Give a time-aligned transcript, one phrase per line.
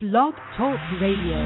[0.00, 1.38] Blog Talk Radio.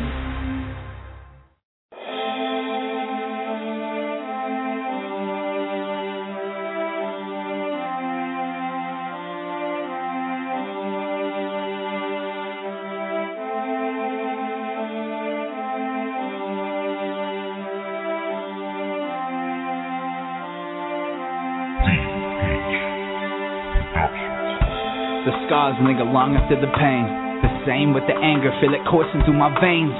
[25.27, 27.28] The scars linger long after the pain.
[27.45, 29.95] The same with the anger, feel it coursing through my veins.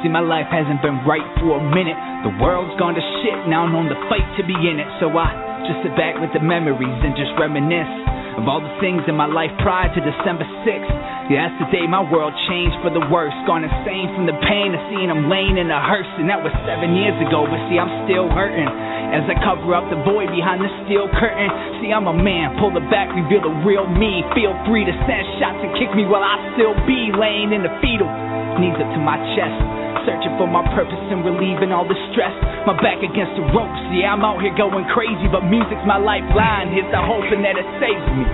[0.00, 1.98] See, my life hasn't been right for a minute.
[2.26, 4.88] The world's gone to shit, now I'm on the fight to be in it.
[4.98, 5.30] So I
[5.68, 7.94] just sit back with the memories and just reminisce
[8.34, 10.96] of all the things in my life prior to December 6th.
[11.32, 13.32] Yeah, that's the day my world changed for the worse.
[13.48, 16.04] Gone insane from the pain of seeing them laying in a hearse.
[16.20, 18.68] And that was seven years ago, but see, I'm still hurting.
[18.68, 21.48] As I cover up the void behind the steel curtain.
[21.80, 24.20] See, I'm a man, pull it back, reveal the real me.
[24.36, 27.72] Feel free to send shots and kick me while I still be laying in the
[27.80, 28.12] fetal.
[28.60, 29.56] Knees up to my chest.
[30.04, 32.36] Searching for my purpose and relieving all the stress.
[32.68, 33.80] My back against the ropes.
[33.96, 36.76] Yeah, I'm out here going crazy, but music's my lifeline.
[36.76, 38.28] Here's the hoping that it saves me.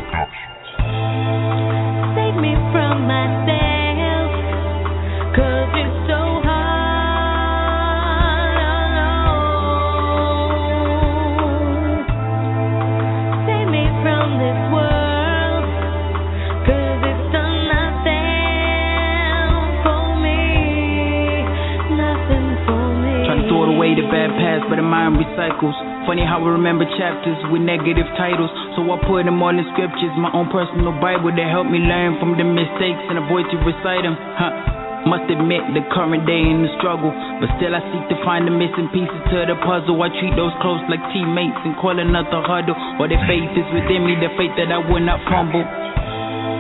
[24.69, 25.98] But the mind recycles.
[26.09, 28.49] Funny how we remember chapters with negative titles.
[28.73, 32.17] So I put them all in scriptures, my own personal Bible that help me learn
[32.17, 34.17] from the mistakes and avoid to recite them.
[34.17, 35.05] Huh.
[35.05, 38.55] Must admit the current day in the struggle, but still I seek to find the
[38.57, 40.01] missing pieces to the puzzle.
[40.01, 42.73] I treat those close like teammates and call another huddle.
[42.97, 45.61] Or the faith is within me, the faith that I will not fumble.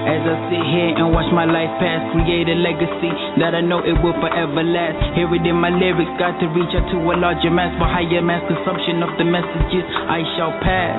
[0.08, 3.12] As I sit here and watch my life pass, create a legacy
[3.44, 4.96] that I know it will forever last.
[5.12, 8.24] Hear it in my lyrics, got to reach out to a larger mass for higher
[8.24, 10.96] mass consumption of the messages I shall pass.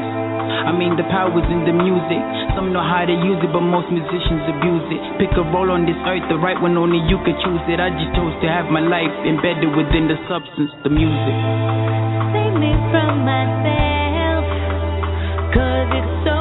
[0.69, 2.21] I mean, the power's in the music.
[2.53, 5.01] Some know how to use it, but most musicians abuse it.
[5.17, 7.81] Pick a role on this earth, the right one only you can choose it.
[7.81, 11.37] I just chose to have my life embedded within the substance, the music.
[12.29, 14.45] Save me from myself,
[15.49, 16.38] cause it's so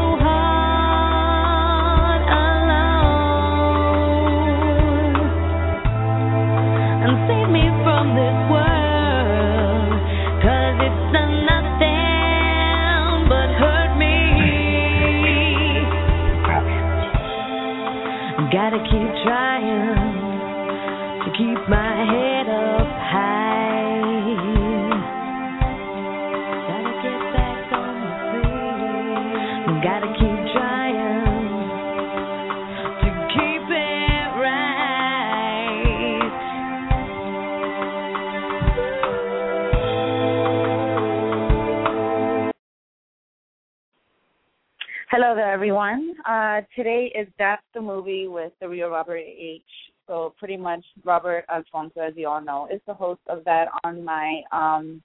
[46.58, 49.62] Uh, today is That's the Movie with the real Robert H.
[50.08, 54.04] So pretty much Robert Alfonso, as you all know, is the host of that on
[54.04, 55.00] my um,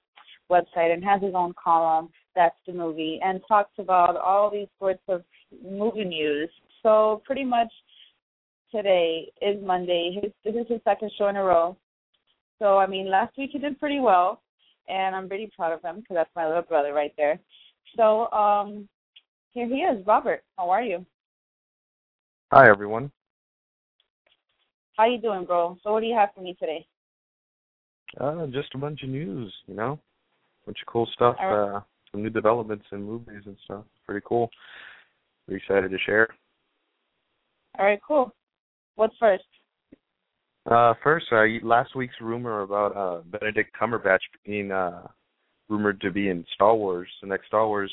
[0.50, 5.02] website and has his own column, That's the Movie, and talks about all these sorts
[5.06, 5.22] of
[5.64, 6.50] movie news.
[6.82, 7.72] So pretty much
[8.72, 10.18] today is Monday.
[10.20, 11.76] His, this is his second show in a row.
[12.58, 14.42] So, I mean, last week he did pretty well,
[14.88, 17.38] and I'm pretty proud of him because that's my little brother right there.
[17.96, 18.88] So, um,
[19.52, 20.42] here he is, Robert.
[20.58, 21.06] How are you?
[22.52, 23.10] Hi, everyone.
[24.96, 25.76] How you doing, bro?
[25.82, 26.86] So what do you have for me today?
[28.20, 29.98] Uh, just a bunch of news, you know,
[30.64, 31.36] bunch of cool stuff.
[31.40, 31.76] Right.
[31.76, 31.80] Uh,
[32.12, 33.84] some new developments in movies and stuff.
[34.06, 34.50] Pretty cool.
[35.48, 36.28] We're excited to share.
[37.78, 38.32] All right, cool.
[38.94, 39.44] What's first?
[40.70, 45.08] Uh, first, uh, last week's rumor about uh, Benedict Cumberbatch being uh,
[45.68, 47.92] rumored to be in Star Wars, the next Star Wars.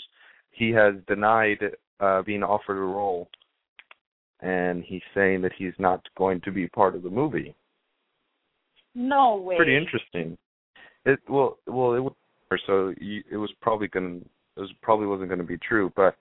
[0.51, 1.57] He has denied
[2.00, 3.27] uh, being offered a role,
[4.41, 7.55] and he's saying that he's not going to be part of the movie.
[8.95, 9.55] No way.
[9.55, 10.38] Pretty interesting.
[11.05, 12.13] It well, well, it was
[12.67, 14.17] so you, it was probably gonna
[14.57, 16.15] it was probably wasn't going to be true, but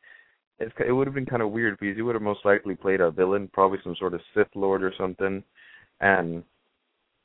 [0.58, 3.00] it's, it would have been kind of weird because he would have most likely played
[3.00, 5.42] a villain, probably some sort of Sith Lord or something,
[6.00, 6.44] and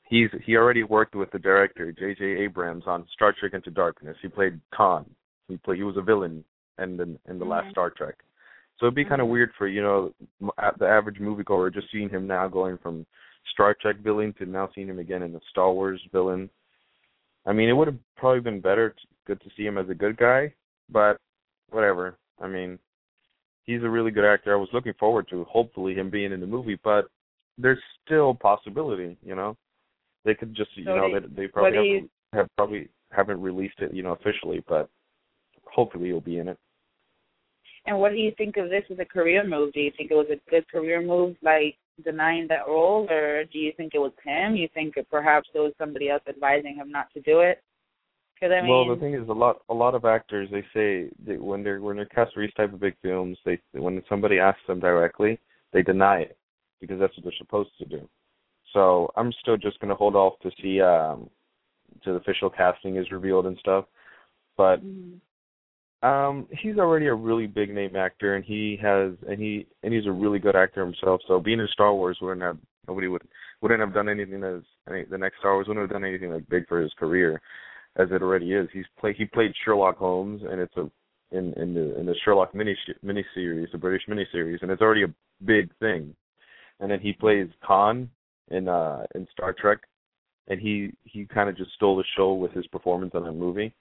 [0.04, 2.24] he's he already worked with the director J.J.
[2.24, 4.18] Abrams on Star Trek Into Darkness.
[4.22, 5.06] He played Khan.
[5.48, 6.44] He played he was a villain
[6.82, 7.50] in the in the mm-hmm.
[7.50, 8.16] last Star Trek.
[8.78, 9.32] So it'd be kind of Mhm.
[9.32, 10.14] weird for you know
[10.78, 13.06] the average moviegoer just seeing him now going from
[13.52, 16.50] Star Trek villain to now seeing him again in the Star Wars villain.
[17.46, 19.96] I mean, it would have probably been better, t- good to see him as a
[19.96, 20.54] good guy,
[20.90, 21.22] but
[21.70, 22.18] whatever.
[22.42, 22.80] I mean,
[23.66, 24.52] he's a really good actor.
[24.52, 27.08] I was looking forward to hopefully him being in the movie, but
[27.58, 29.56] there's still possibility, you know.
[30.24, 33.80] They could just, you So know, they, they probably have, you- have probably haven't released
[33.80, 34.90] it, you know, officially, but
[35.72, 36.58] hopefully he'll be in it.
[37.86, 39.74] And what do you think of this as a career move?
[39.74, 43.60] Do you think it was a good career move, like denying that role, or do
[43.60, 44.56] you think it was him?
[44.56, 47.62] You think it perhaps it was somebody else advising him not to do it?
[48.34, 51.10] Because I mean, well, the thing is, a lot a lot of actors they say
[51.26, 54.40] that when they're when they're cast for these type of big films, they when somebody
[54.40, 55.40] asks them directly,
[55.72, 56.38] they deny it
[56.82, 58.10] because that's what they're supposed to do.
[58.74, 61.30] So I'm still just gonna hold off to see um
[62.04, 63.86] to the official casting is revealed and stuff.
[64.58, 65.22] But Mhm.
[66.06, 70.06] Um he's already a really big name actor and he has and he and he's
[70.06, 71.22] a really good actor himself.
[71.28, 72.58] So being in Star Wars wouldn't have
[72.88, 73.24] nobody would
[73.62, 76.48] wouldn't have done anything as any, the next Star Wars wouldn't have done anything like
[76.48, 77.42] big for his career
[77.96, 78.68] as it already is.
[78.72, 80.90] He's play he played Sherlock Holmes and it's a
[81.32, 84.82] in in the in the Sherlock mini mini series, the British mini series, and it's
[84.82, 85.14] already a
[85.44, 86.16] big thing.
[86.80, 88.10] And then he plays Khan
[88.50, 89.80] in uh in Star Trek,
[90.50, 93.74] and he he kind of just stole the show with his performance on that movie.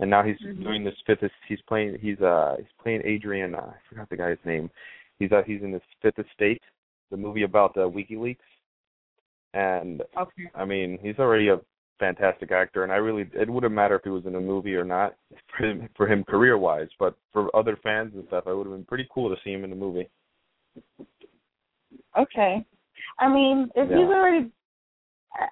[0.00, 0.62] And now he's Mhm.
[0.62, 1.30] doing this fifth.
[1.46, 1.98] He's playing.
[2.00, 3.54] He's uh he's playing Adrian.
[3.54, 4.70] Uh, I forgot the guy's name.
[5.18, 6.62] He's uh he's in this Fifth Estate,
[7.10, 8.38] the movie about uh, WikiLeaks.
[9.54, 10.50] And okay.
[10.54, 11.60] I mean, he's already a
[12.00, 14.84] fantastic actor, and I really it wouldn't matter if he was in a movie or
[14.84, 15.14] not
[15.56, 18.74] for him for him career wise, but for other fans and stuff, it would have
[18.74, 20.08] been pretty cool to see him in the movie.
[22.16, 22.64] Okay.
[23.18, 23.96] I mean, if Yeah.
[23.98, 24.50] he's already,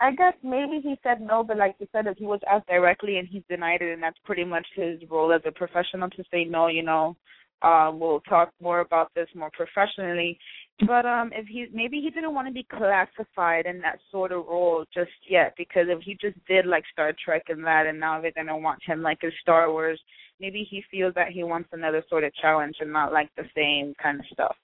[0.00, 3.18] I guess maybe he said no, but like you said, if he was asked directly
[3.18, 6.44] and he's denied it, and that's pretty much his role as a professional to say
[6.44, 7.16] no, you know,
[7.62, 10.38] um, we'll talk more about this more professionally.
[10.86, 14.46] But um, if he maybe he didn't want to be classified in that sort of
[14.46, 18.20] role just yet, because if he just did like Star Trek and that, and now
[18.20, 20.00] they're gonna want him like in Star Wars,
[20.40, 23.94] maybe he feels that he wants another sort of challenge and not like the same
[24.02, 24.56] kind of stuff.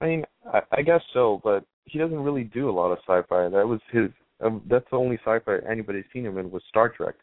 [0.00, 3.48] I mean, I, I guess so, but he doesn't really do a lot of sci-fi.
[3.48, 4.10] That was his.
[4.40, 7.14] Um, that's the only sci-fi anybody's seen him in was Star Trek,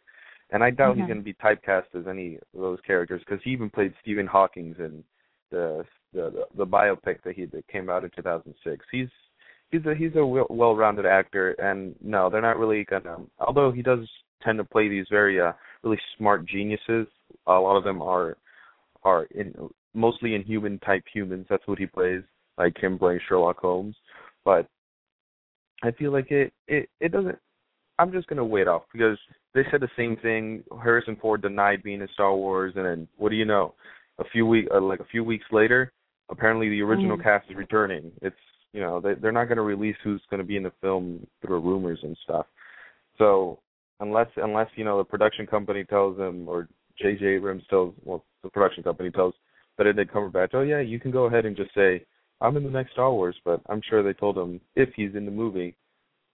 [0.50, 1.08] and I doubt he's Mhm.
[1.08, 4.80] going to be typecast as any of those characters because he even played Stephen Hawking's
[4.80, 5.04] in
[5.52, 8.86] the the the, the biopic that he that came out in 2006.
[8.92, 9.10] He's
[9.72, 13.18] he's a he's a well- well-rounded actor, and no, they're not really gonna.
[13.40, 14.08] Although he does
[14.42, 17.08] tend to play these very uh really smart geniuses.
[17.48, 18.38] A lot of them are
[19.04, 19.54] are in
[19.94, 21.46] mostly inhuman type humans.
[21.50, 22.24] That's what he plays,
[22.58, 23.96] like him playing Sherlock Holmes.
[24.46, 24.68] But
[25.84, 27.38] I feel like it it it doesn't.
[28.00, 29.18] I'm just gonna wait off because
[29.54, 30.64] they said the same thing.
[30.82, 33.76] Harrison Ford denied being in Star Wars, and then what do you know?
[34.20, 35.92] A few week uh, like a few weeks later,
[36.30, 37.24] apparently the original Mhm.
[37.24, 38.12] cast is returning.
[38.22, 38.36] It's
[38.74, 42.04] you know they they're not gonna release who's gonna be in the film through rumors
[42.04, 42.48] and stuff.
[43.18, 43.60] So
[44.00, 46.68] unless unless you know the production company tells them or
[46.98, 47.26] J.J.
[47.26, 49.34] Abrams tells well the production company tells
[49.78, 52.06] Benedict Cumberbatch, oh yeah, you can go ahead and just say
[52.44, 55.26] I'm in the next Star Wars, but I'm sure they told him if he's in
[55.26, 55.76] the movie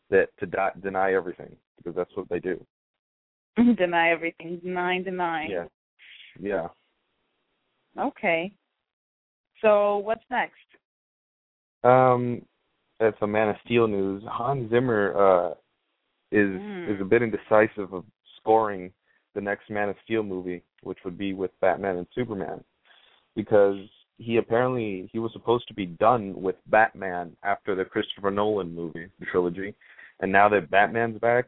[0.09, 2.65] that to di- deny everything because that's what they do.
[3.77, 4.59] deny everything.
[4.63, 5.47] Deny, deny.
[5.49, 5.65] Yeah,
[6.41, 6.67] yeah.
[7.97, 8.51] Okay.
[9.61, 10.55] So what's next?
[11.83, 12.41] Um,
[12.99, 14.23] that's a Man of Steel news.
[14.27, 15.53] Hans Zimmer uh
[16.31, 16.95] is Mm.
[16.95, 18.03] is a bit indecisive of
[18.37, 18.91] scoring
[19.35, 22.63] the next Man of Steel movie, which would be with Batman and Superman,
[23.35, 23.77] because
[24.19, 29.07] he apparently he was supposed to be done with Batman after the Christopher Nolan movie,
[29.19, 29.73] the trilogy,
[30.19, 31.45] and now that Batman's back,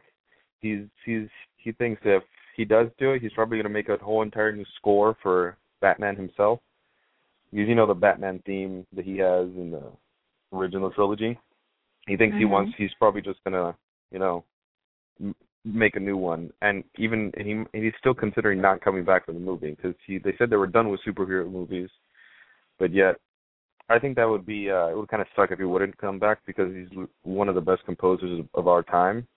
[0.60, 2.24] he's he's he thinks if
[2.56, 5.58] he does do it, he's probably going to make a whole entire new score for
[5.82, 6.60] Batman himself.
[7.52, 9.84] Because you know the Batman theme that he has in the
[10.54, 11.38] original trilogy.
[12.08, 12.50] He thinks he Mhm.
[12.50, 12.74] wants.
[12.78, 13.76] He's probably just gonna,
[14.12, 14.46] you know,
[15.20, 15.36] m-
[15.66, 16.52] make a new one.
[16.62, 19.96] And even and he and he's still considering not coming back for the movie because
[20.08, 21.90] he they said they were done with superhero movies,
[22.82, 23.16] but yet
[23.90, 26.18] I think that would be uh it would kind of suck if he wouldn't come
[26.18, 26.90] back because he's
[27.24, 29.28] one of the best composers of, our time,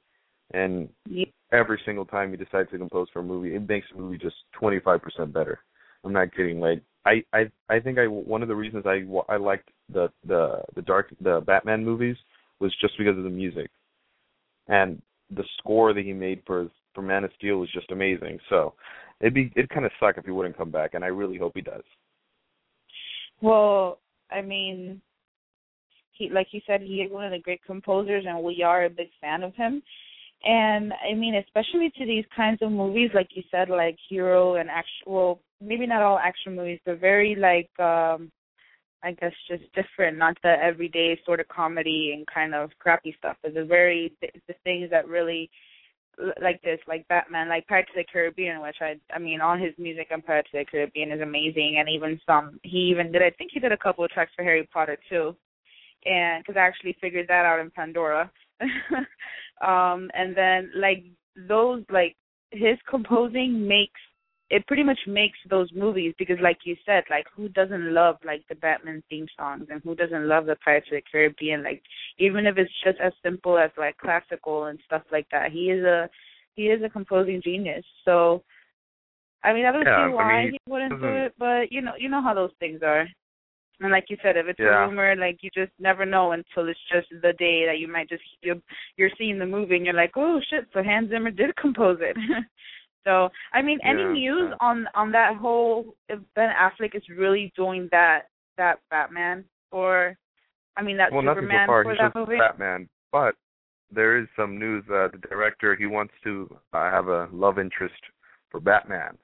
[0.55, 1.27] and Yeah.
[1.53, 4.37] every single time he decides to compose for a movie, it makes the movie just
[4.61, 5.61] 25% better.
[6.03, 6.59] I'm not kidding.
[6.59, 8.97] Like I I I think I one of the reasons I
[9.29, 12.17] I liked the the the dark the Batman movies
[12.61, 13.71] was just because of the music,
[14.69, 18.39] and the score that he made for for Man of Steel was just amazing.
[18.49, 18.75] So
[19.21, 21.53] it'd be it'd kind of suck if he wouldn't come back, and I really hope
[21.55, 21.85] he does.
[23.41, 23.99] Well,
[24.31, 25.01] I mean,
[26.13, 28.91] he like you said he is one of the great composers and we are a
[28.91, 29.83] big fan of him.
[30.45, 34.69] And i mean especially to these kinds of movies like you said like hero and
[34.71, 38.31] actual maybe not all action movies but very like um
[39.03, 43.37] i guess just different not the everyday sort of comedy and kind of crappy stuff
[43.43, 45.49] but the very the things that really
[46.41, 49.73] like this, like Batman, like Pirates of the Caribbean, which I, I mean, all his
[49.79, 53.31] music on Pirates of the Caribbean is amazing, and even some, he even did, I
[53.31, 55.37] think he did a couple of tracks for Harry Potter too,
[56.05, 58.31] and because I actually figured that out in Pandora,
[58.61, 61.05] um, and then like
[61.49, 62.17] those, like
[62.51, 64.01] his composing makes
[64.51, 68.43] it pretty much makes those movies because like you said like who doesn't love like
[68.49, 71.63] the batman theme songs and who doesn't love the pirates of the caribbean?
[71.63, 71.83] Like
[72.19, 75.85] even if it's just as simple as like classical and stuff like that he is
[75.85, 76.09] a
[76.55, 77.85] he is a composing genius.
[78.05, 78.43] So
[79.43, 81.81] i mean i don't yeah, see why I mean, he wouldn't do it but you
[81.81, 83.07] know you know how those things are.
[83.81, 84.85] And like you said if it's Yeah.
[84.85, 88.09] a rumor like you just never know until it's just the day that you might
[88.11, 88.57] just you're,
[88.97, 92.17] you're seeing the movie and you're like oh shit so hans zimmer did compose it
[93.05, 97.53] So I mean, any Yeah, news on on that whole if Ben Affleck is really
[97.57, 100.17] doing that that Batman or
[100.77, 101.83] I mean that well, Superman far.
[101.83, 102.39] for He's that just movie?
[102.39, 103.35] Batman, but
[103.91, 104.85] there is some news.
[104.89, 108.01] Uh, the director he wants to uh, have a love interest
[108.51, 109.17] for Batman.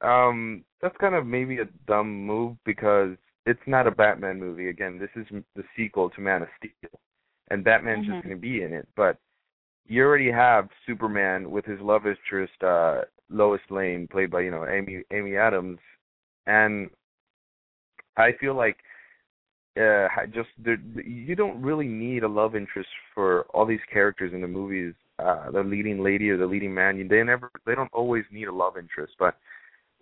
[0.00, 3.16] Um, that's kind of maybe a dumb move because
[3.46, 4.68] it's not a Batman movie.
[4.68, 7.00] Again, this is the sequel to Man of Steel,
[7.50, 8.06] and Batman's Mhm.
[8.06, 8.88] just going to be in it.
[8.96, 9.18] But
[9.86, 14.66] you already have Superman with his love interest, uh, Lois Lane, played by you know
[14.66, 15.78] Amy Amy Adams,
[16.46, 16.90] and
[18.16, 18.76] I feel like
[19.76, 24.42] uh just there, you don't really need a love interest for all these characters in
[24.42, 24.94] the movies.
[25.18, 28.52] Uh the leading lady or the leading man, they never they don't always need a
[28.52, 29.36] love interest, but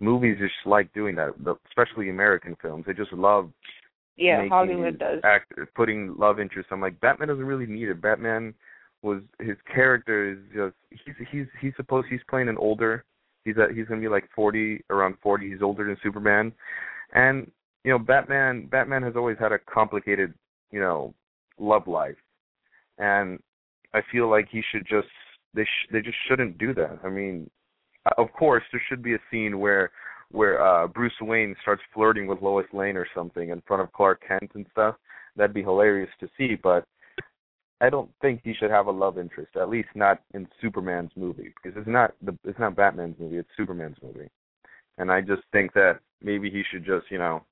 [0.01, 1.33] movies just like doing that,
[1.69, 2.83] especially American films.
[2.85, 3.49] They just love
[4.17, 5.21] yeah, Hollywood does.
[5.23, 6.69] act putting love interest.
[6.71, 8.01] I'm like Batman doesn't really need it.
[8.01, 8.53] Batman
[9.03, 13.03] was his character is just he's he's he's supposed he's playing an older
[13.43, 16.51] he's at he's gonna be like forty around forty, he's older than Superman.
[17.13, 17.49] And
[17.83, 20.33] you know, Batman Batman has always had a complicated,
[20.71, 21.13] you know,
[21.59, 22.17] love life.
[22.97, 23.39] And
[23.93, 25.07] I feel like he should just
[25.53, 26.99] they sh- they just shouldn't do that.
[27.03, 27.49] I mean,
[28.05, 29.91] uh, of course there should be a scene where
[30.31, 34.21] where uh Bruce Wayne starts flirting with Lois Lane or something in front of Clark
[34.27, 34.95] Kent and stuff.
[35.35, 36.85] That'd be hilarious to see, but
[37.81, 41.51] I don't think he should have a love interest, at least not in Superman's movie,
[41.55, 44.29] because it's not the it's not Batman's movie, it's Superman's movie.
[44.99, 47.43] And I just think that maybe he should just, you know,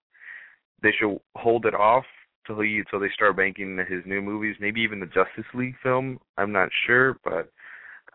[0.83, 2.05] they should hold it off
[2.45, 6.19] till he till they start banking his new movies, maybe even the Justice League film.
[6.37, 7.51] I'm not sure, but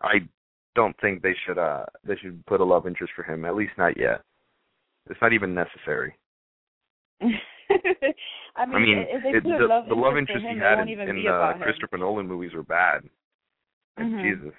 [0.01, 0.19] I
[0.73, 3.73] don't think they should uh they should put a love interest for him, at least
[3.77, 4.21] not yet.
[5.09, 6.15] It's not even necessary.
[8.55, 11.23] I mean, I mean, it, the, love the love interest him, he had in, in
[11.23, 11.61] the him.
[11.61, 13.03] Christopher Nolan movies were bad.
[13.97, 14.21] Like, Mhm.
[14.21, 14.53] Jesus,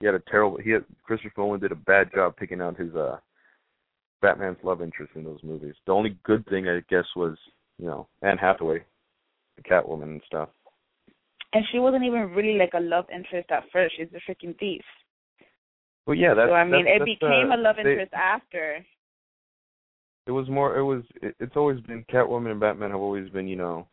[0.00, 0.58] he had a terrible.
[0.58, 3.18] He had Christopher Nolan did a bad job picking out his uh
[4.20, 5.74] Batman's love interest in those movies.
[5.86, 7.36] The only good thing I guess was
[7.78, 8.84] you know Anne Hathaway,
[9.56, 10.48] the Catwoman and stuff.
[11.54, 13.94] And she wasn't even really like a love interest at first.
[13.96, 14.82] She's a freaking thief.
[16.06, 16.48] Well, yeah, that's.
[16.48, 18.84] so I mean, that's, it became uh, a love they- interest after.
[20.26, 20.76] It was more.
[20.76, 21.02] It was.
[21.20, 23.88] It, it's always been Catwoman and Batman have always been you know,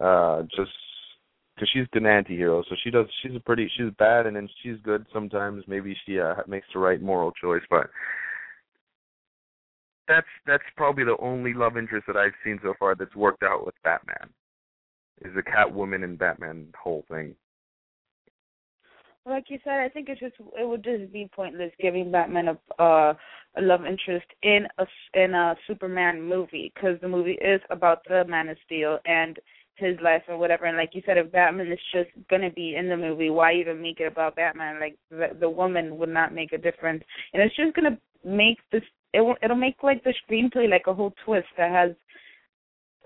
[0.00, 0.70] uh, just
[1.54, 3.06] because she's an anti-hero, so she does.
[3.22, 3.70] She's a pretty.
[3.76, 5.64] She's bad, and then she's good sometimes.
[5.66, 7.90] Maybe she uh, makes the right moral choice, but
[10.08, 13.66] that's that's probably the only love interest that I've seen so far that's worked out
[13.66, 14.30] with Batman.
[15.22, 17.34] Is the Catwoman and Batman whole thing.
[19.24, 22.82] Like you said, I think it's just it would just be pointless giving Batman a
[22.82, 23.14] uh,
[23.56, 28.24] a love interest in a in a Superman movie because the movie is about the
[28.24, 29.38] Man of Steel and
[29.76, 30.66] his life and whatever.
[30.66, 33.82] And like you said, if Batman is just gonna be in the movie, why even
[33.82, 34.80] make it about Batman?
[34.80, 38.82] Like the, the woman would not make a difference, and it's just gonna make this.
[39.12, 41.90] It will, it'll make like the screenplay like a whole twist that has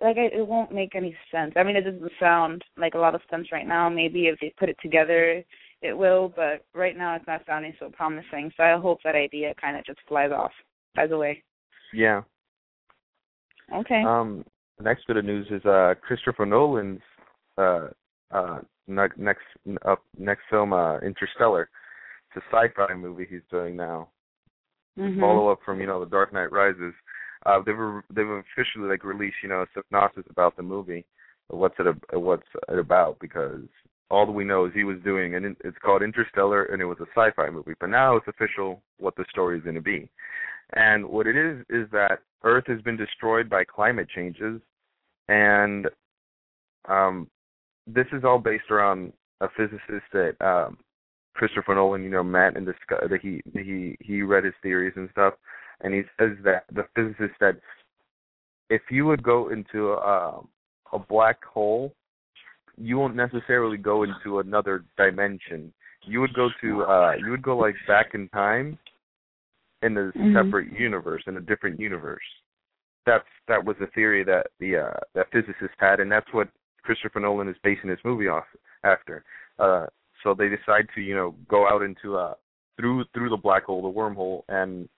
[0.00, 1.52] like it, it won't make any sense.
[1.56, 3.88] I mean, it doesn't sound like a lot of sense right now.
[3.88, 5.42] Maybe if they put it together,
[5.82, 8.50] it will, but right now it's not sounding so promising.
[8.56, 10.52] So I hope that idea kind of just flies off,
[10.94, 11.42] flies away.
[11.92, 12.22] Yeah.
[13.74, 14.02] Okay.
[14.02, 14.44] Um,
[14.78, 17.00] the next bit of news is uh Christopher Nolan's
[17.58, 17.88] uh
[18.30, 19.44] uh ne- next
[19.84, 21.68] up next film uh Interstellar.
[22.34, 24.08] It's a sci-fi movie he's doing now.
[24.98, 25.20] Mhm.
[25.20, 26.94] Follow up from you know The Dark Knight Rises.
[27.44, 31.04] Uh, they've re- they've officially like released you know a synopsis about the movie,
[31.48, 33.62] what's it ab- what's it about because
[34.10, 36.84] all that we know is he was doing and it- it's called Interstellar and it
[36.84, 40.08] was a sci-fi movie, but now it's official what the story is going to be.
[40.70, 44.60] And what it is is that Earth has been destroyed by climate changes,
[45.28, 45.88] and
[46.88, 47.28] um,
[47.86, 50.78] this is all based around a physicist that um,
[51.34, 55.08] Christopher Nolan, you know, met and discussed that he he he read his theories and
[55.10, 55.34] stuff,
[55.80, 57.60] and he says that the physicist said,
[58.70, 60.40] if you would go into a,
[60.92, 61.94] a black hole,
[62.76, 65.72] you won't necessarily go into another dimension.
[66.02, 68.78] You would go to uh you would go like back in time
[69.82, 70.32] in a Mhm.
[70.34, 72.24] separate universe, in a different universe.
[73.04, 76.48] That's that was the theory that the uh that physicist had and that's what
[76.82, 78.46] Christopher Nolan is basing his movie off
[78.84, 79.24] after.
[79.58, 79.86] Uh
[80.22, 82.34] so they decide to, you know, go out into uh
[82.76, 84.88] through through the black hole, the wormhole and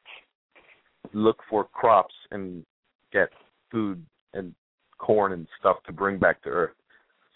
[1.13, 2.65] look for crops and
[3.13, 3.31] get
[3.71, 4.05] food
[4.35, 4.55] and
[4.99, 6.75] corn and stuff to bring back to Earth.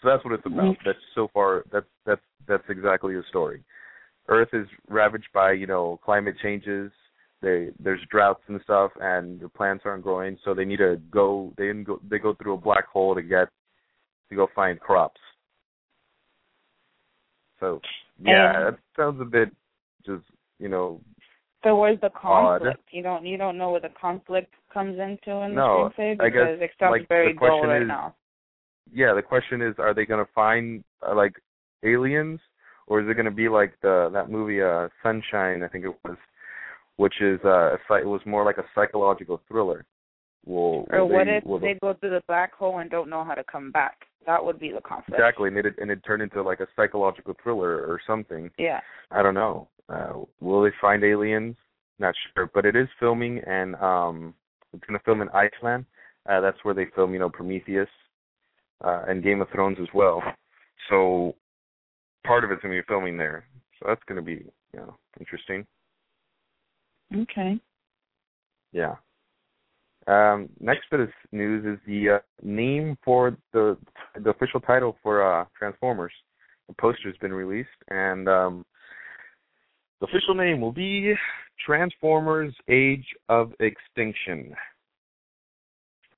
[0.03, 0.65] So that's what it's about.
[0.65, 0.85] Mm-hmm.
[0.85, 3.63] That's so far that's that's that's exactly the story.
[4.27, 6.91] Earth is ravaged by you know climate changes.
[7.41, 10.37] They there's droughts and stuff, and the plants aren't growing.
[10.43, 11.53] So they need to go.
[11.57, 13.47] They go they go through a black hole to get
[14.29, 15.19] to go find crops.
[17.59, 17.79] So
[18.21, 19.49] yeah, And- that sounds a bit
[20.05, 20.23] just
[20.59, 20.99] you know
[21.63, 22.59] So where's the Odd.
[22.59, 22.83] conflict?
[22.91, 26.29] You don't you don't know where the conflict comes into in No, the screenplay I
[26.29, 28.15] guess, because it sounds like, very dull right is- now.
[28.91, 31.33] Yeah, the question is, are they going to find uh, like
[31.83, 32.39] aliens,
[32.87, 35.63] or is it going to be like the that movie uh Sunshine?
[35.63, 36.17] I think it was,
[36.97, 39.85] which is uh, a, it was more like a psychological thriller.
[40.45, 43.23] Will, Or will what they, if they go through the black hole and don't know
[43.23, 43.95] how to come back?
[44.25, 45.19] That would be the conflict.
[45.19, 48.49] exactly, and it and it turned into like a psychological thriller or something.
[48.57, 48.79] Yeah.
[49.11, 49.67] I don't know.
[49.89, 51.55] Uh, will they find aliens?
[51.99, 54.33] Not sure, but it is filming, and um,
[54.73, 55.85] it's going to film in Iceland.
[56.27, 57.89] Uh, that's where they film, you know, Prometheus
[58.83, 60.21] uh, and Game of Thrones as well.
[60.89, 61.35] So
[62.25, 63.45] part of it's going to be filming there.
[63.79, 65.65] So that's going to be, you know, interesting.
[67.15, 67.59] Okay.
[68.71, 68.95] Yeah.
[70.07, 73.77] Um, next bit of news is the uh, name for the
[74.21, 76.11] the official title for uh, Transformers.
[76.67, 78.65] The poster's been released, and um,
[80.01, 81.13] the official name will be
[81.65, 84.53] Transformers: Age of Extinction.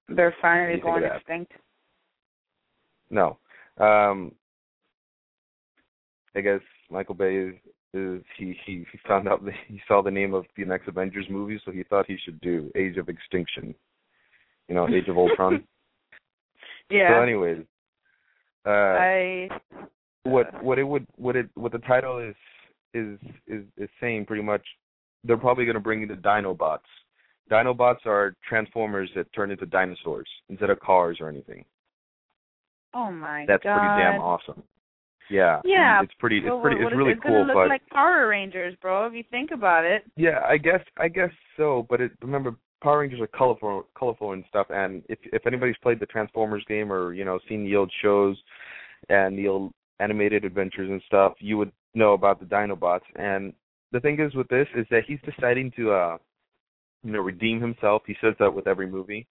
[0.07, 1.51] They're finally do you think going extinct.
[3.15, 3.37] No.
[3.77, 4.33] Um,
[6.35, 6.59] I guess
[6.91, 7.55] Michael Bay is,
[7.93, 11.25] is he, he he found out that he saw the name of the next Avengers
[11.29, 13.73] movie, so he thought he should do Age of Extinction.
[14.67, 15.63] You know, Age of Ultron.
[16.91, 17.17] Yeah.
[17.17, 17.63] So, anyways,
[18.63, 19.49] uh, I
[20.21, 22.35] what what it would what it what the title is
[22.93, 24.61] is is is saying pretty much
[25.23, 26.91] they're probably going to bring in the Dinobots.
[27.49, 31.65] Dinobots are transformers that turn into dinosaurs instead of cars or anything.
[32.95, 33.49] Oh my god.
[33.53, 33.77] That's god.
[33.77, 34.63] pretty damn awesome.
[35.29, 35.59] Yeah.
[35.65, 38.27] Yeah, It's pretty it's Well, pretty it's really it's cool, gonna look but like Power
[38.27, 39.05] Rangers, bro.
[39.07, 40.03] If you think about it.
[40.15, 44.43] yeah, I guess I guess so, but it remember Power Rangers are colorful colorful and
[44.49, 47.91] stuff and if if anybody's played the Transformers game or, you know, seen the old
[48.01, 48.37] shows
[49.09, 53.01] and the old animated adventures and stuff, you would know about the Dinobots.
[53.15, 53.53] And
[53.91, 56.17] the thing is with this is that he's deciding to uh
[57.03, 58.01] you know, redeem himself.
[58.07, 59.27] He says that with every movie.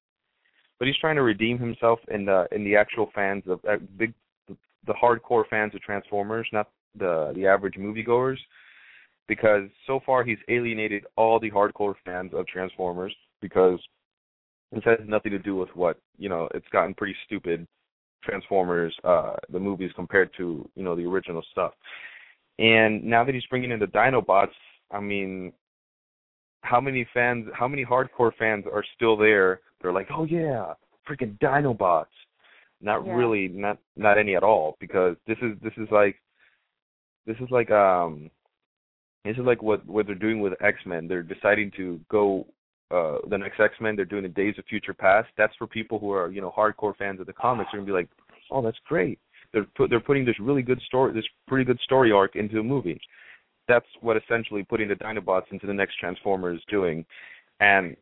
[0.79, 4.13] But he's trying to redeem himself in the in the actual fans of uh, big
[4.87, 8.39] the hardcore fans of Transformers, not the the average moviegoers,
[9.29, 13.81] because so far he's alienated all the hardcore fans of Transformers because
[14.73, 16.49] this has nothing to do with what you know.
[16.55, 17.67] It's gotten pretty stupid.
[18.23, 21.73] Transformers, uh, the movies compared to you know the original stuff,
[22.59, 24.55] and now that he's bringing in the Dinobots,
[24.91, 25.53] I mean,
[26.63, 29.61] how many fans, how many hardcore fans are still there?
[29.85, 30.73] They're like, oh yeah,
[31.07, 32.07] freaking Dinobots.
[32.81, 33.15] Not Yeah.
[33.15, 36.17] really not not any at all because this is this is like
[37.27, 38.31] this is like um
[39.27, 41.07] this is like what what they're doing with X-Men.
[41.07, 42.47] They're deciding to go
[42.91, 43.95] uh the next X-Men.
[43.95, 45.29] They're doing the Days of Future Past.
[45.37, 47.69] That's for people who are you know hardcore fans of the comics.
[47.71, 48.09] They're going to be like
[48.51, 49.19] oh that's great.
[49.53, 52.63] They're put they're putting this really good story this pretty good story arc into a
[52.63, 52.99] movie.
[53.69, 57.05] That's what essentially putting the Dinobots into the next Transformer is doing.
[57.61, 57.97] And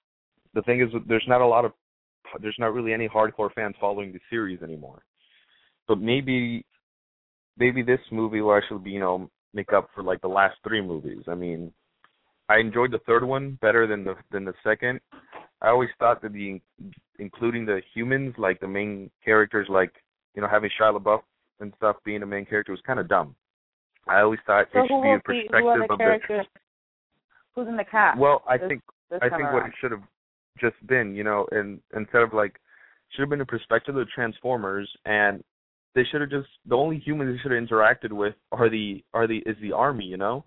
[0.54, 1.72] the thing is there's not a lot of
[2.40, 5.02] there's not really any hardcore fans following the series anymore.
[5.88, 6.64] But maybe
[7.58, 10.80] maybe this movie will actually be, you know, make up for like the last three
[10.80, 11.24] movies.
[11.28, 11.72] I mean,
[12.48, 15.00] I enjoyed the third one better than the than the second.
[15.60, 16.60] I always thought that the
[17.18, 19.92] including the humans, like the main characters, like
[20.34, 21.20] you know having Shia LaBeouf
[21.60, 23.34] and stuff being the main character was kind of dumb.
[24.08, 26.46] I always thought So it should be a who perspective are the of the characters?
[27.54, 28.18] Who's in the cast?
[28.18, 30.02] well, I this- think this I think what it should have
[30.58, 32.58] just been, you know, and instead of like
[33.10, 35.42] should have been a perspective of the Transformers and
[35.94, 39.26] they should have just the only humans they should have interacted with are the are
[39.26, 40.44] the is the army, you know?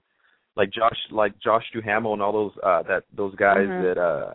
[0.56, 3.82] Like Josh like Josh Duhamel and all those uh that those guys Mhm.
[3.84, 4.34] that uh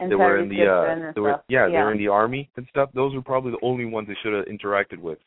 [0.00, 1.68] And they were in the uh they were yeah, yeah.
[1.68, 2.90] they were in the army and stuff.
[2.94, 5.18] Those were probably the only ones they should have interacted with.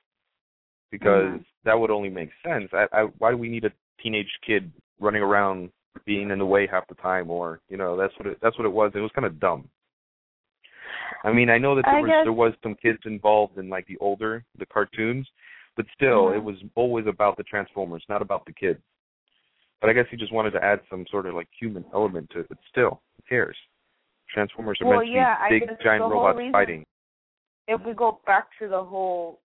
[0.91, 1.45] because Mhm.
[1.63, 2.69] that would only make sense.
[2.73, 5.71] I, I, why do we need a teenage kid running around
[6.05, 7.29] being in the way half the time?
[7.29, 8.91] Or you know, that's what it, that's what it was.
[8.95, 9.69] It was kind of dumb.
[11.23, 13.69] I mean, I know that there I was guess- there was some kids involved in
[13.69, 15.27] like the older the cartoons,
[15.75, 16.37] but still, Mhm.
[16.37, 18.81] it was always about the Transformers, not about the kids.
[19.79, 22.39] But I guess he just wanted to add some sort of like human element to
[22.39, 22.49] it.
[22.49, 23.57] But still, who cares?
[24.29, 26.85] Transformers are Well, meant to yeah, be big, giant robots reason- fighting.
[27.67, 29.39] if we go back to the whole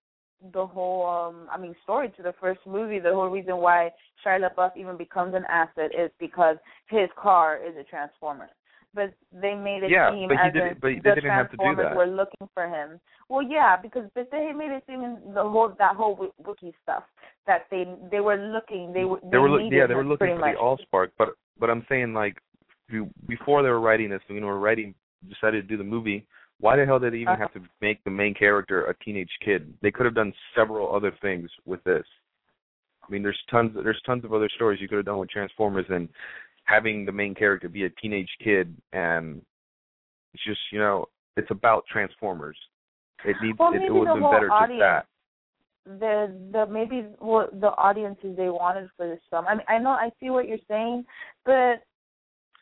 [0.53, 3.91] the whole um I mean story to the first movie, the whole reason why
[4.25, 6.57] Shia LaBeouf even becomes an asset is because
[6.89, 8.49] his car is a transformer.
[8.95, 11.57] But they made it Yeah, seem but he didn't- but they the didn't have to
[11.57, 11.97] do Transformers that.
[11.97, 12.99] were looking for him.
[13.29, 16.75] Well, yeah, because but they made it seem in the whole that whole wi- wiki
[16.83, 17.05] stuff
[17.47, 20.35] that they they were looking they were they were look- needed yeah they were looking
[20.37, 20.55] for much.
[20.55, 22.41] the Allspark, but but I'm saying like
[22.89, 24.95] be- before they were writing this, you know, were writing
[25.29, 26.27] decided to do the movie.
[26.59, 27.43] Why the hell did they even Uh-huh.
[27.43, 29.75] have to make the main character a teenage kid?
[29.83, 32.07] They could have done several other things with this.
[33.07, 35.87] I mean, there's tons there's tons of other stories you could have done with Transformers
[35.91, 36.09] and
[36.65, 39.41] having the main character be a teenage kid and
[40.35, 42.57] it's just you know it's about Transformers.
[43.25, 45.07] It needs Well, it, it would have been better just that.
[45.85, 49.47] the the maybe what the audiences they wanted for this film.
[49.47, 51.05] I mean, I know I see what you're saying,
[51.45, 51.83] but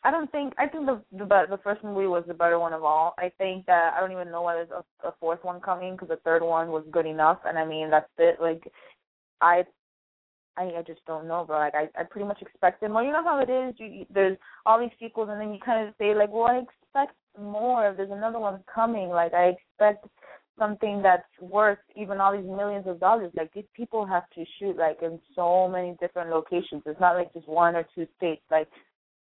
[0.04, 2.84] I don't think I think the the the first movie was the better one of
[2.84, 3.14] all.
[3.18, 6.08] I think that I don't even know why there's a, a fourth one coming because
[6.08, 8.40] the third one was good enough, and I mean that's it.
[8.40, 8.70] Like
[9.40, 9.64] I.
[10.56, 11.58] I I just don't know, bro.
[11.58, 13.02] Like I I pretty much expected more.
[13.02, 13.74] You know how it is.
[13.76, 16.58] You, you there's all these sequels, and then you kind of say like, well, I
[16.58, 17.92] expect more.
[17.96, 19.08] There's another one coming.
[19.08, 20.06] Like I expect
[20.56, 23.32] something that's worth even all these millions of dollars.
[23.36, 26.82] Like these people have to shoot like in so many different locations.
[26.86, 28.42] It's not like just one or two states.
[28.50, 28.68] Like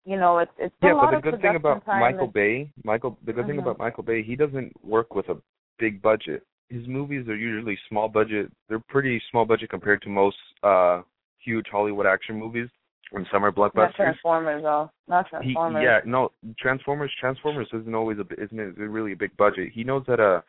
[0.05, 2.71] you know, it's it's a Yeah, lot but the good thing about Michael and- Bay,
[2.83, 3.61] Michael, the good thing Mhm.
[3.63, 5.37] about Michael Bay, he doesn't work with a
[5.79, 6.43] big budget.
[6.69, 8.51] His movies are usually small budget.
[8.67, 11.01] They're pretty small budget compared to most uh
[11.39, 12.69] huge Hollywood action movies
[13.11, 13.95] and summer not blockbusters.
[13.95, 14.89] Transformers though.
[15.07, 15.83] Not He, Transformers.
[15.83, 17.13] yeah, no, Transformers.
[17.19, 19.69] Transformers isn't always a isn't really a big budget.
[19.71, 20.19] He knows that.
[20.19, 20.41] Uh,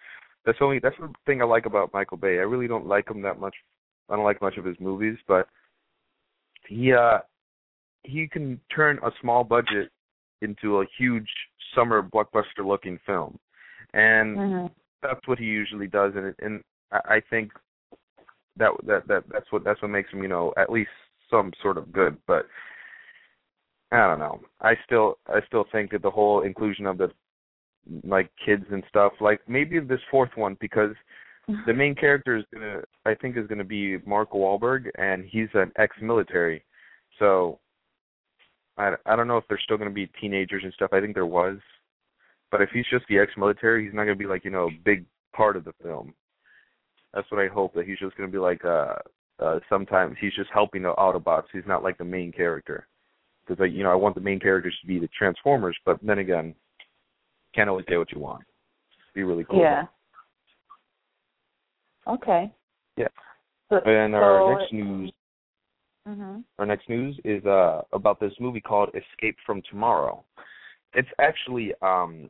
[0.44, 2.38] that's only that's the thing I like about Michael Bay.
[2.38, 3.54] I really don't like him that much.
[4.08, 5.48] I don't like much of his movies, but
[6.68, 7.18] he uh
[8.04, 9.90] he can turn a small budget
[10.42, 11.28] into a huge
[11.74, 13.38] summer blockbuster looking film,
[13.94, 14.70] and Mhm.
[15.02, 16.14] that's what he usually does.
[16.14, 17.52] And and I I think
[18.56, 20.90] that that that that's what that's what makes him you know at least
[21.30, 22.16] some sort of good.
[22.26, 22.46] But
[23.90, 24.40] I don't know.
[24.60, 27.10] I still I still think that the whole inclusion of the
[28.02, 30.94] like kids and stuff like maybe this fourth one because
[31.66, 35.72] the main character is gonna I think is gonna be Mark Wahlberg and he's an
[35.76, 36.64] ex-military,
[37.18, 37.58] so
[38.76, 40.92] I I don't know if they're still gonna be teenagers and stuff.
[40.92, 41.58] I think there was,
[42.50, 45.04] but if he's just the ex-military, he's not gonna be like you know a big
[45.34, 46.14] part of the film.
[47.12, 48.94] That's what I hope that he's just gonna be like uh
[49.40, 51.44] uh sometimes he's just helping the Autobots.
[51.52, 52.86] He's not like the main character
[53.46, 56.18] because I you know I want the main characters to be the Transformers, but then
[56.18, 56.54] again,
[57.54, 58.42] can't always get what you want.
[59.14, 59.60] Be really cool.
[59.60, 59.84] Yeah.
[62.06, 62.52] Okay.
[62.96, 63.08] Yeah.
[63.70, 65.12] So, And our so- next news
[66.06, 66.44] Mhm.
[66.58, 70.22] our next news is uh about this movie called Escape from Tomorrow.
[70.92, 72.28] It's actually um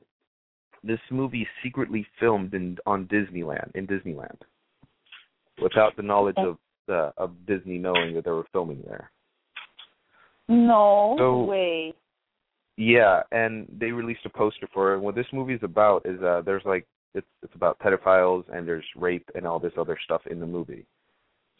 [0.84, 4.40] this movie secretly filmed in on Disneyland in Disneyland
[5.60, 9.10] without the knowledge of the of Disney knowing that they were filming there.
[10.48, 11.94] No So- way.
[12.76, 14.96] Yeah, and they released a poster for it.
[14.96, 18.66] And what this movie is about is uh there's like it's it's about pedophiles and
[18.66, 20.84] there's rape and all this other stuff in the movie.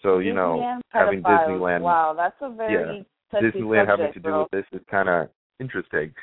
[0.05, 1.49] So you know Disneyland having pedophiles.
[1.49, 4.43] Disneyland Wow, that's a very touchy Disneyland having to do bro.
[4.43, 6.15] with this is kind of interesting.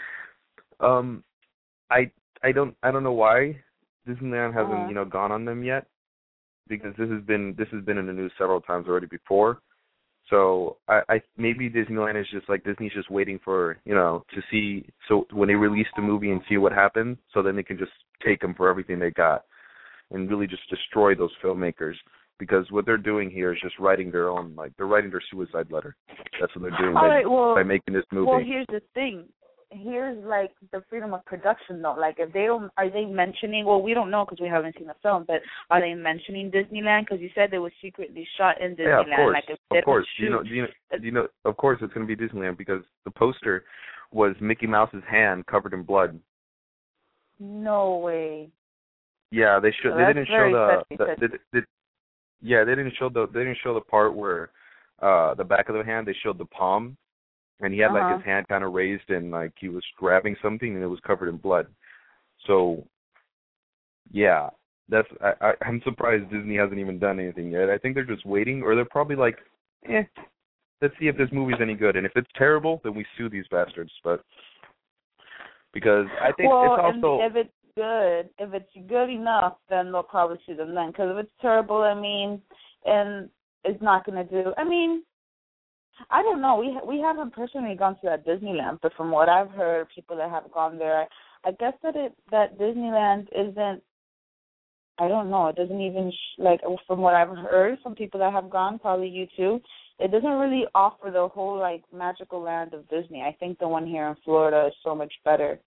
[0.79, 1.23] Um,
[1.89, 2.11] I
[2.43, 3.59] I don't I don't know why
[4.07, 4.87] Disneyland hasn't Uh-huh.
[4.87, 5.87] you know gone on them yet,
[6.67, 9.61] because this has been this has been in the news several times already before.
[10.29, 14.41] So I, I maybe Disneyland is just like Disney's just waiting for you know to
[14.51, 17.79] see so when they release the movie and see what happens, so then they can
[17.79, 17.91] just
[18.23, 19.43] take them for everything they got,
[20.11, 21.95] and really just destroy those filmmakers
[22.41, 25.71] because what they're doing here is just writing their own like they're writing their suicide
[25.71, 25.95] letter.
[26.39, 28.31] That's what they're doing by, right, well- by making this movie.
[28.31, 29.25] Well, here's the thing.
[29.69, 31.93] Here's like the freedom of production, though.
[31.93, 33.63] Like, if they don't, are they mentioning?
[33.63, 35.23] Well, we don't know because we haven't seen the film.
[35.25, 37.05] But are they mentioning Disneyland?
[37.05, 39.07] Because you said they were secretly shot in Disneyland.
[39.07, 40.07] yeah, of course, Like, of course.
[40.17, 40.43] you know?
[40.43, 40.67] Do you know?
[40.93, 41.27] Uh, do you know?
[41.45, 43.63] Of course, it's going to be Disneyland because the poster
[44.11, 46.19] was Mickey Mouse's hand covered in blood.
[47.39, 48.49] No way.
[49.31, 49.91] Yeah, they show.
[49.91, 50.97] So they didn't show the.
[50.97, 51.61] the, the
[52.41, 53.27] yeah, they didn't show the.
[53.33, 54.49] They didn't show the part where
[55.01, 56.07] uh the back of the hand.
[56.07, 56.97] They showed the palm,
[57.59, 57.99] and he had Uh-huh.
[57.99, 60.99] like his hand kind of raised and like he was grabbing something and it was
[61.05, 61.67] covered in blood.
[62.47, 62.83] So,
[64.11, 64.49] yeah,
[64.89, 67.69] that's I, I I'm surprised Disney hasn't even done anything yet.
[67.69, 69.37] I think they're just waiting, or they're probably like,
[69.87, 70.03] eh,
[70.81, 73.45] let's see if this movie's any good, and if it's terrible, then we sue these
[73.51, 73.91] bastards.
[74.03, 74.23] But
[75.73, 80.03] because I think well, it's also if it's good, if it's good enough, then they'll
[80.03, 80.87] probably sue them then.
[80.87, 82.41] Because if it's terrible, I mean,
[82.85, 83.29] and
[83.63, 84.53] it's not going to do.
[84.57, 85.03] I mean,
[86.09, 86.55] I don't know.
[86.55, 90.29] We we haven't personally gone to that Disneyland, but from what I've heard, people that
[90.29, 91.07] have gone there,
[91.45, 93.83] I guess that it that Disneyland isn't.
[94.97, 95.47] I don't know.
[95.47, 99.07] It doesn't even sh- like from what I've heard from people that have gone, probably
[99.07, 99.59] you too.
[99.99, 103.21] It doesn't really offer the whole like magical land of Disney.
[103.21, 105.59] I think the one here in Florida is so much better.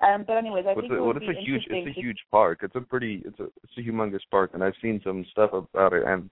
[0.00, 2.00] Um, but anyways, I well, think it's it a, well, it's a huge it's a
[2.00, 2.60] huge park.
[2.62, 5.92] It's a pretty it's a it's a humongous park, and I've seen some stuff about
[5.92, 6.04] it.
[6.06, 6.30] And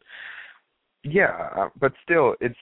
[1.02, 2.55] yeah, uh, but still, it's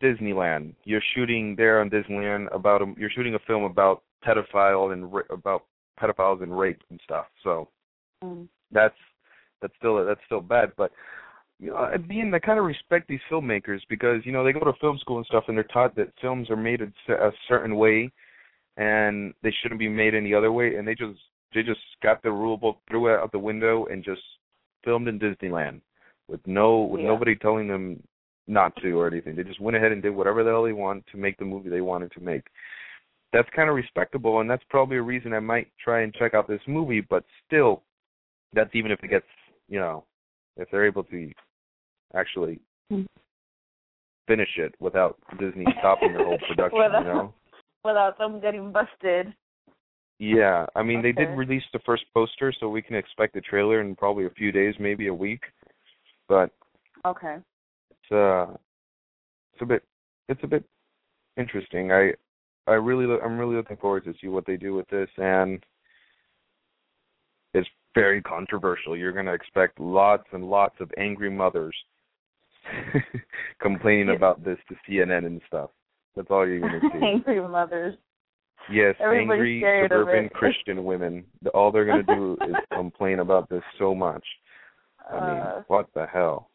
[0.00, 0.74] Disneyland.
[0.84, 5.64] You're shooting there on Disneyland about a, you're shooting a film about pedophile and about
[6.00, 7.26] pedophiles and rape and stuff.
[7.42, 7.68] So
[8.22, 8.48] Mm.
[8.70, 8.94] that's
[9.60, 10.72] that's still that's still bad.
[10.76, 10.92] But
[11.58, 14.52] you know, at the end, I kind of respect these filmmakers because you know they
[14.52, 17.32] go to film school and stuff, and they're taught that films are made a, a
[17.48, 18.10] certain way,
[18.76, 20.76] and they shouldn't be made any other way.
[20.76, 21.18] And they just
[21.54, 24.22] they just got the rule book, threw it out the window, and just
[24.84, 25.80] filmed in Disneyland
[26.28, 27.08] with no with Yeah.
[27.08, 28.02] nobody telling them
[28.48, 29.36] not to or anything.
[29.36, 31.68] They just went ahead and did whatever the hell they want to make the movie
[31.68, 32.46] they wanted to make.
[33.32, 36.48] That's kind of respectable, and that's probably a reason I might try and check out
[36.48, 37.00] this movie.
[37.00, 37.82] But still,
[38.52, 39.26] that's even if it gets
[39.68, 40.04] you know
[40.56, 41.30] if they're able to
[42.14, 42.58] actually
[42.90, 43.02] Hmm.
[44.26, 46.80] finish it without Disney stopping their whole production.
[46.98, 47.34] you know.
[47.84, 49.34] Without them getting busted.
[50.18, 53.80] Yeah, I mean they did release the first poster, so we can expect the trailer
[53.80, 55.42] in probably a few days, maybe a week.
[56.28, 56.50] But
[57.04, 57.36] Okay.
[57.90, 58.46] it's uh,
[59.52, 59.82] it's a bit,
[60.28, 60.64] it's a bit
[61.36, 61.90] interesting.
[61.90, 62.12] I,
[62.68, 65.64] I really, lo- I'm really looking forward to see what they do with this, and
[67.54, 68.96] it's very controversial.
[68.96, 71.76] You're gonna expect lots and lots of angry mothers
[73.60, 74.14] complaining Yeah.
[74.14, 75.70] about this to CNN and stuff.
[76.16, 77.06] That's all you're gonna see.
[77.06, 77.96] Angry mothers.
[78.70, 80.28] Yes, Everybody's angry suburban.
[80.28, 81.24] Christian women.
[81.54, 84.24] All they're gonna do is complain about this so much.
[85.10, 86.48] I mean, Uh, what the hell?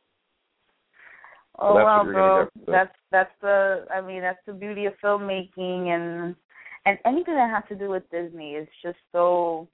[1.59, 2.35] Oh well, you're bro.
[2.37, 2.71] gonna get, so.
[2.71, 3.85] That's that's the.
[3.93, 6.35] I mean, that's the beauty of filmmaking and
[6.85, 9.67] and anything that has to do with Disney is just so.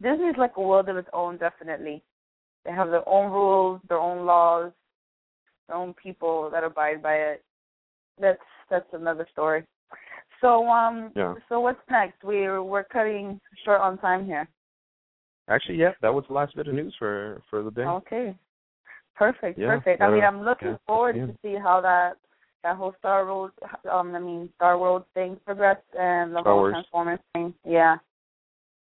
[0.00, 1.36] Disney's like a world of its own.
[1.38, 2.02] Definitely,
[2.64, 4.72] they have their own rules, their own laws,
[5.68, 7.44] their own people that abide by it.
[8.20, 8.38] That's
[8.70, 9.64] that's another story.
[10.40, 11.12] So um.
[11.16, 11.34] Yeah.
[11.48, 12.22] So what's next?
[12.24, 14.48] We're we're cutting short on time here.
[15.48, 17.82] Actually, yeah, that was the last bit of news for for the day.
[17.82, 18.36] Okay.
[19.14, 20.02] Perfect, Yeah, perfect.
[20.02, 21.26] I mean, uh, I'm looking yeah, forward yeah.
[21.26, 22.16] to see how that
[22.62, 23.52] that whole Star Wars,
[23.90, 26.72] um, I mean Star World thing progressed and the Star whole Wars.
[26.72, 27.54] Transformers thing.
[27.64, 27.96] Yeah.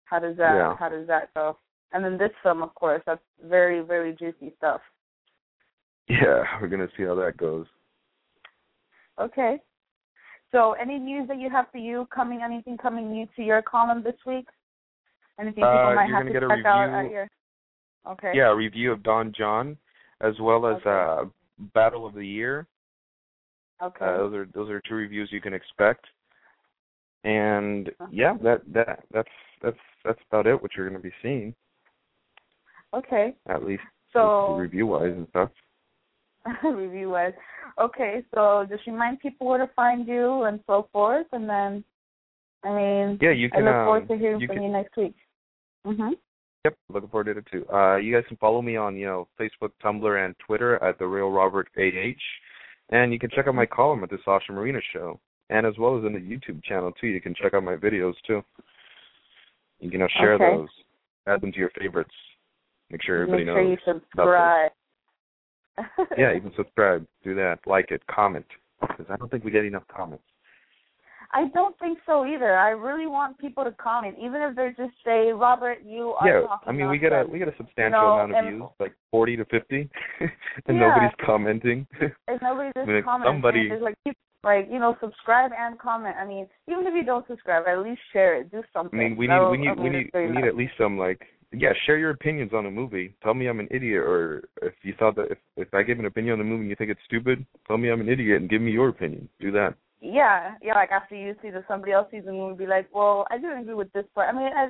[0.05, 0.75] How does that.
[0.79, 1.57] How does that go?
[1.93, 4.81] And then this film, of course, that's very very juicy stuff.
[6.09, 7.65] Yeah, we're gonna see how that goes.
[9.19, 9.61] Okay.
[10.51, 12.41] So, any news that you have for you coming?
[12.41, 14.47] Anything coming new to your column this week?
[15.39, 17.27] Anything people Uh, might have to get a check out at your?
[18.07, 18.31] Okay.
[18.33, 19.77] Yeah, a review of Don Jon,
[20.21, 20.89] as well as Okay.
[20.89, 21.25] uh
[21.73, 22.67] Battle of the Year.
[23.81, 24.05] Okay.
[24.05, 26.05] Uh, those are those are two reviews you can expect.
[27.23, 28.07] And Uh-huh.
[28.11, 29.29] yeah, that that that's
[29.61, 30.61] that's that's about it.
[30.61, 31.53] What you're going to be seeing,
[32.93, 33.35] okay.
[33.47, 35.51] at least So review wise and stuff.
[36.63, 37.33] review was
[37.79, 41.83] Okay, so just remind people where to find you and so forth, and then,
[42.63, 43.63] I mean, Yeah, you can.
[43.63, 45.15] I look um, forward to hearing you from can, you next week.
[45.85, 46.13] Mhm.
[46.65, 47.69] Yep, looking forward to it too.
[47.71, 51.05] Uh, you guys can follow me on you know Facebook, Tumblr, and Twitter at the
[51.05, 52.15] Real Robert AH,
[52.89, 55.19] and you can check out my column at the Sasha Marina Show,
[55.51, 57.07] and as well as in the YouTube channel too.
[57.07, 58.43] You can check out my videos too.
[59.79, 60.55] You can share Okay.
[60.55, 60.69] those,
[61.27, 62.13] add them to your favorites.
[62.89, 63.79] Make sure everybody Make sure you knows.
[63.85, 64.71] about subscribe.
[66.17, 68.45] Yeah, even subscribe, do that, like it, comment,
[68.81, 70.23] because I don't think we get enough comments.
[71.33, 72.57] I don't think so either.
[72.57, 76.45] I really want people to comment, even if they're just say, Robert, you are yeah,
[76.65, 79.35] I mean we get a we get a substantial know, amount of views, like forty
[79.35, 79.89] to fifty,
[80.21, 80.29] and
[80.77, 80.87] Yeah.
[80.87, 81.85] nobody's commenting.
[82.01, 85.51] If nobody just I mean, comments, somebody- and it's like, keep- like you know, subscribe
[85.57, 86.15] and comment.
[86.17, 88.49] I mean, even if you don't subscribe, at least share it.
[88.49, 88.97] Do something.
[88.97, 91.21] I mean, we need That'll- we need we need we need at least some like
[91.53, 93.15] yeah, share your opinions on a movie.
[93.23, 96.05] Tell me I'm an idiot, or if you thought that if if I give an
[96.05, 98.49] opinion on the movie and you think it's stupid, tell me I'm an idiot and
[98.49, 99.29] give me your opinion.
[99.39, 99.75] Do that.
[100.01, 100.75] Yeah, yeah.
[100.75, 103.59] Like after you see that somebody else sees the movie, be like, well, I didn't
[103.59, 104.33] agree with this part.
[104.33, 104.69] I mean, I,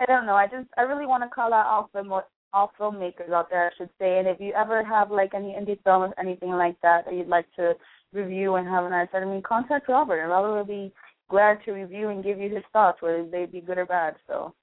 [0.00, 0.34] I don't know.
[0.34, 2.12] I just, I really want to call out all film,
[2.52, 4.18] all filmmakers out there, I should say.
[4.18, 7.26] And if you ever have like any indie film or anything like that that you'd
[7.26, 7.74] like to
[8.12, 10.92] review and have a nice, I mean, contact Robert, and Robert will be
[11.28, 14.14] glad to review and give you his thoughts, whether they be good or bad.
[14.26, 14.54] So,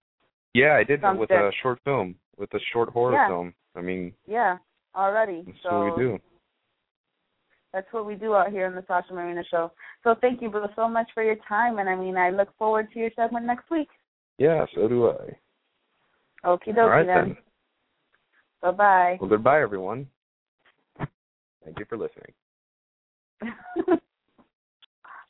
[0.56, 3.28] Yeah, I did Sounds with a short film, with a short horror Yeah.
[3.28, 3.54] film.
[3.76, 4.58] I mean, Yeah,
[4.96, 5.44] already.
[5.44, 6.20] that's so what we do.
[7.74, 9.70] that's what we do out here in the Sasha Marina show.
[10.06, 12.90] So thank you Bill, so much for your time, and I mean I look forward
[12.94, 13.90] to your segment next week.
[14.38, 15.38] Yeah, so do I.
[16.46, 17.28] Okie dokie right then.
[17.28, 17.38] then.
[18.62, 19.18] Bye bye.
[19.20, 20.08] Well, goodbye, everyone.
[21.66, 22.34] Thank you for listening.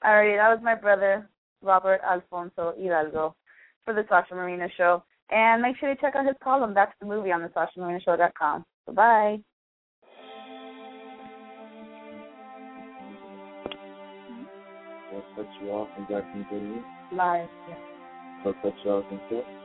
[0.04, 1.28] All right, that was my brother
[1.64, 3.36] Robert Alfonso Hidalgo
[3.84, 5.04] for the Sasha Marina show.
[5.32, 6.74] And make sure you check out his column.
[6.74, 8.66] That's the movie on the SashaMarinaShow.com.
[8.88, 9.40] Bye bye.
[15.12, 16.84] What sets you off and got some good news?
[17.12, 17.48] Live.
[18.44, 19.65] What sets you off and?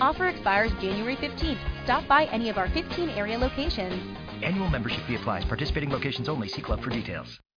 [0.00, 1.58] Offer expires January 15th.
[1.84, 4.00] Stop by any of our 15 area locations.
[4.42, 5.44] Annual membership fee applies.
[5.44, 6.48] Participating locations only.
[6.48, 7.40] See club for details.